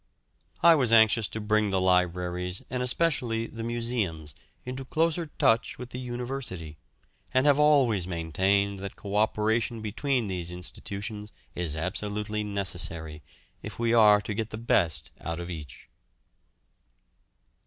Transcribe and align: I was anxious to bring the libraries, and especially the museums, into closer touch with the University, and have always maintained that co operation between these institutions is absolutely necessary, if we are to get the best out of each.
I 0.63 0.73
was 0.73 0.91
anxious 0.91 1.27
to 1.27 1.39
bring 1.39 1.69
the 1.69 1.79
libraries, 1.79 2.63
and 2.71 2.81
especially 2.81 3.45
the 3.45 3.61
museums, 3.61 4.33
into 4.65 4.83
closer 4.83 5.27
touch 5.37 5.77
with 5.77 5.91
the 5.91 5.99
University, 5.99 6.79
and 7.35 7.45
have 7.45 7.59
always 7.59 8.07
maintained 8.07 8.79
that 8.79 8.95
co 8.95 9.15
operation 9.15 9.79
between 9.79 10.25
these 10.25 10.49
institutions 10.49 11.31
is 11.53 11.75
absolutely 11.75 12.43
necessary, 12.43 13.21
if 13.61 13.77
we 13.77 13.93
are 13.93 14.21
to 14.21 14.33
get 14.33 14.49
the 14.49 14.57
best 14.57 15.11
out 15.19 15.39
of 15.39 15.51
each. 15.51 15.87